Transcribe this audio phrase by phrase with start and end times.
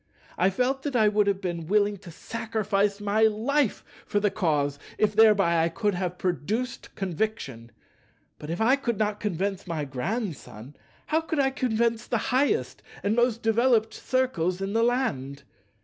[0.35, 4.79] I felt that I would have been willing to sacrifice my life for the Cause,
[4.97, 7.71] if thereby I could have produced conviction.
[8.39, 10.75] But if I could not convince my Grandson,
[11.05, 15.43] how could I convince the highest and most developed Circles in the land?